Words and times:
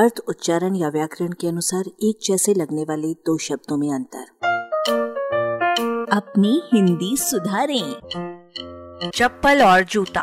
अर्थ, 0.00 0.20
उच्चारण 0.28 0.74
या 0.74 0.88
व्याकरण 0.88 1.28
के 1.28 1.46
अनुसार 1.46 1.84
एक 1.86 2.18
जैसे 2.24 2.54
लगने 2.54 2.82
वाले 2.82 3.12
दो 3.12 3.38
शब्दों 3.38 3.76
में 3.76 3.92
अंतर। 3.92 4.22
अपनी 6.12 6.62
हिंदी 6.74 7.16
सुधारें। 7.16 7.94
चप्पल 9.14 9.62
और 9.62 9.82
जूता। 9.82 10.22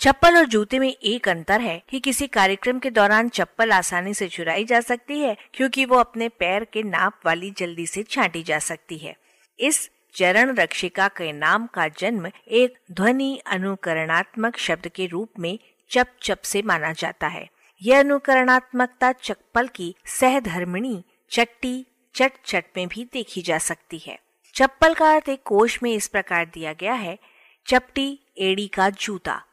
चप्पल 0.00 0.36
और 0.36 0.44
जूते 0.44 0.78
में 0.78 0.96
एक 1.02 1.28
अंतर 1.28 1.60
है 1.60 1.82
कि 1.88 2.00
किसी 2.00 2.26
कार्यक्रम 2.26 2.78
के 2.78 2.90
दौरान 2.90 3.28
चप्पल 3.28 3.72
आसानी 3.72 4.14
से 4.14 4.28
चुराई 4.28 4.64
जा 4.64 4.80
सकती 4.80 5.20
है, 5.20 5.36
क्योंकि 5.54 5.84
वो 5.84 5.96
अपने 5.96 6.28
पैर 6.28 6.64
के 6.64 6.82
नाप 6.82 7.20
वाली 7.26 7.50
जल्दी 7.50 7.86
से 7.86 8.02
छांटी 8.02 8.42
जा 8.42 8.58
सकती 8.58 8.98
है। 8.98 9.16
इस 9.60 9.90
चरण 10.14 10.56
रक्षिका 10.56 11.08
के 11.08 11.32
नाम 11.32 11.66
का 11.66 11.88
जन्म 11.88 12.26
एक 12.48 12.78
ध्वनि 12.92 13.42
अनुकरणात्मक 13.46 14.56
शब्द 14.56 14.88
के 14.88 15.06
रूप 15.06 15.30
में 15.38 15.58
चप 15.90 16.06
चप 16.22 16.38
से 16.44 16.62
माना 16.62 16.92
जाता 16.92 17.26
है। 17.26 17.48
यह 17.82 18.00
अनुकरणात्मकता 18.00 19.12
चप्पल 19.12 19.68
की 19.68 19.94
सहधर्मिणी 20.06 21.04
चट्टी 21.30 21.86
चट 22.14 22.32
चट 22.44 22.64
में 22.76 22.88
भी 22.88 23.04
देखी 23.12 23.42
जा 23.42 23.58
सकती 23.58 23.98
है। 23.98 24.18
चप्पल 24.54 24.94
का 24.94 25.14
अर्थ 25.14 25.28
एक 25.28 25.42
कोश 25.44 25.82
में 25.82 25.92
इस 25.92 26.08
प्रकार 26.08 26.44
दिया 26.44 26.72
गया 26.72 26.94
है, 26.94 27.18
चपटी 27.66 28.20
एड़ी 28.38 28.66
का 28.68 28.90
जूता, 28.90 29.44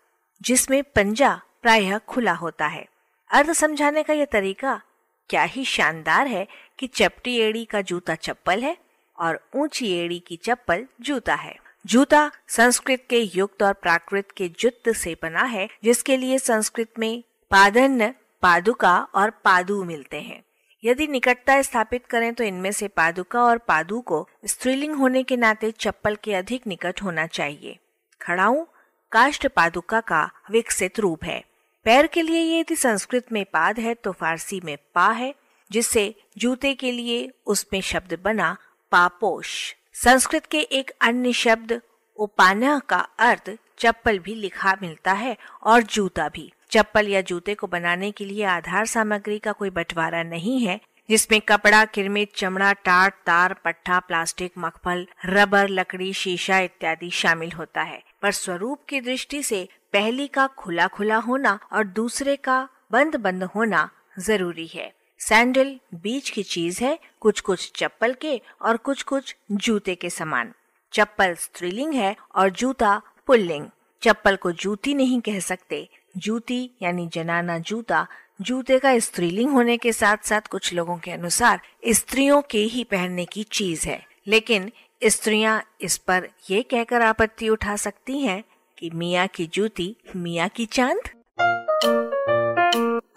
जिसमें 0.41 0.84
पंजा 0.84 1.41
प्रायः 1.62 1.98
खुला 1.98 2.34
होता 2.34 2.67
है। 2.67 2.88
अर्थ 3.31 3.52
समझाने 3.52 4.03
का 4.03 4.13
यह 4.13 4.25
तरीका 4.25 4.81
क्या 5.30 5.44
ही 5.44 5.66
शानदार 5.66 6.27
है 6.27 6.48
कि 6.80 6.88
चपटी 6.88 7.38
एड़ी 7.38 7.66
का 7.66 7.81
जूता 7.81 8.16
चप्पल 8.16 8.63
है 8.63 8.77
और 9.17 9.50
ऊँची 9.55 9.94
एड़ी 9.94 10.20
की 10.20 10.36
चप्पल 10.36 10.88
जूता 11.02 11.36
है। 11.36 11.61
जूता 11.85 12.31
संस्कृत 12.48 13.05
के 13.09 13.20
युक्त 13.35 13.63
और 13.63 13.73
प्राकृत 13.73 14.27
के 14.38 14.48
जुत्त 14.59 14.91
से 14.91 15.16
बना 15.23 15.44
है, 15.44 15.67
जिसके 15.84 16.17
लिए 16.17 16.38
संस्कृत 16.38 16.99
में 16.99 17.23
पादन 17.52 18.13
पादुका 18.44 18.98
और 19.16 19.30
पादु 19.30 19.84
मिलते 19.84 20.22
हैं। 20.22 20.41
यदि 20.84 21.08
निकटता 21.08 21.61
स्थापित 21.61 22.06
करें 22.06 22.33
तो 22.33 22.44
इनमें 22.44 22.72
से 22.72 22.88
पादुका 22.88 23.44
और 23.44 23.58
पादु 23.58 24.00
को 24.02 24.28
स्त्रीलिंग 24.45 24.94
होने 24.95 25.23
के 25.23 25.38
नाते 25.38 25.72
चप्पल 25.72 26.16
के 26.16 26.33
अधिक 26.33 26.67
निकट 26.67 27.02
होना 27.03 27.25
चाहिए। 27.28 27.78
खड़ाऊ 28.22 28.63
काष्ट 29.11 29.47
पादुका 29.47 30.02
का 30.02 30.30
विकसित 30.52 31.00
रूप 31.00 31.23
है। 31.23 31.44
पैर 31.86 32.08
के 32.08 32.22
लिए 32.22 32.59
यदि 32.59 32.75
संस्कृत 32.75 33.31
में 33.31 33.45
पाद 33.45 33.80
है 33.80 33.94
तो 33.94 34.11
फारसी 34.11 34.61
में 34.63 34.78
पा 34.95 35.09
है, 35.11 35.34
जिससे 35.72 36.13
जूते 36.38 36.73
के 36.73 36.91
लिए 36.91 37.30
उसमें 37.45 37.81
शब्द 37.81 38.19
बना 38.23 38.56
पापोश। 38.91 39.75
संस्कृत 40.03 40.45
के 40.45 40.59
एक 40.59 40.91
अन्य 41.02 41.33
शब्द 41.33 41.81
उपाना 42.17 42.80
का 42.89 42.97
अर्थ 42.97 43.57
चप्पल 43.77 44.19
भी 44.19 44.35
लिखा 44.35 44.77
मिलता 44.81 45.11
है 45.11 45.38
और 45.63 45.83
जूता 45.83 46.30
भी। 46.30 46.53
चप्पल 46.71 47.07
या 47.07 47.21
जूते 47.21 47.55
को 47.55 47.67
बनाने 47.67 48.11
के 48.11 48.25
लिए 48.25 48.44
आधार 48.44 48.85
सामग्री 48.85 49.39
का 49.39 49.52
कोई 49.52 49.69
बंटवारा 49.69 50.23
नहीं 50.23 50.66
है, 50.66 50.81
जिसमें 51.09 51.41
कपड़ा, 51.41 51.85
किरमिट, 51.85 52.29
चमड़ा, 52.35 52.73
टाट, 52.73 53.13
तार, 53.25 53.53
पट्टा, 53.53 53.99
प्लास्टिक 53.99 54.52
मखफल 54.57 55.07
रबर, 55.25 55.69
लकड़ी, 55.69 56.13
शीशा 56.13 56.59
इत्यादि 56.59 57.09
शामिल 57.09 57.52
होता 57.52 57.81
है। 57.81 58.03
पर 58.22 58.31
स्वरूप 58.31 58.79
की 58.89 59.02
दृष्टि 59.02 59.44
से 59.44 59.69
पहली 59.94 60.27
का 60.27 60.47
खुला 60.47 60.88
खुला 60.88 61.17
होना 61.17 61.59
और 61.72 61.83
दूसरे 61.83 62.35
का 62.35 62.69
बंद 62.91 63.16
बंद 63.16 63.44
होना 63.44 63.89
ज़रूरी 64.19 64.67
है। 64.67 65.00
सैंडल 65.30 65.80
बीच 65.94 66.30
की 66.30 66.44
चीज़ 66.44 66.83
है 66.83 67.00
कुछ 67.19 67.39
कुछ 67.39 67.72
चप्पल 67.75 68.14
के 68.14 68.41
और 68.61 68.77
कुछ 68.77 69.03
कुछ 69.03 69.36
जूते 69.52 69.95
के 69.95 70.09
समान। 70.09 70.53
चप्पल 70.94 71.33
स्त्रीलिंग 71.33 71.94
है 71.94 72.16
और 72.36 72.50
जूता 72.50 73.02
पुल्लिंग। 73.28 73.66
चप्पल 74.02 74.36
को 74.36 74.52
जूती 74.52 74.94
नहीं 74.94 75.22
कह 75.22 75.39
सकते। 75.39 75.89
जूती 76.17 76.72
यानी 76.81 77.08
जनाना 77.08 77.59
जूता, 77.59 78.08
जूते 78.41 78.80
का 78.80 79.00
स्त्रीलिंग 79.00 79.52
होने 79.52 79.78
के 79.78 79.94
साथ 79.94 80.17
साथ 80.23 80.41
कुछ 80.41 80.73
लोगों 80.73 80.97
के 80.97 81.11
अनुसार 81.11 81.61
स्त्रियों 81.88 82.41
के 82.41 82.59
ही 82.59 82.83
पहनने 82.83 83.25
की 83.25 83.44
चीज़ 83.44 83.88
है। 83.88 84.06
लेकिन 84.28 84.72
स्त्रियाँ 85.03 85.63
इस 85.81 85.97
पर 85.97 86.29
ये 86.50 86.63
कहकर 86.63 87.01
आपत्ति 87.01 87.50
उठा 87.50 87.75
सकती 87.75 88.19
हैं 88.19 88.44
कि 88.78 88.90
मियाँ 88.90 89.28
की 89.28 89.47
जूती 89.47 89.96
मियाँ 90.16 90.50
की 90.50 90.66
चाँद? 90.66 91.00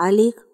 आलेख 0.01 0.54